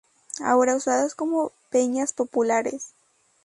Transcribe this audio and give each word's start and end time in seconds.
Ahora 0.43 0.75
usadas 0.75 1.13
como 1.13 1.51
peñas 1.69 2.11
populares. 2.11 2.95